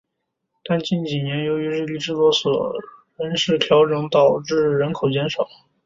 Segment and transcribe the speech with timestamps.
[0.63, 2.79] 但近几年由于日立制作所的
[3.23, 5.47] 人事调整导致人口减少。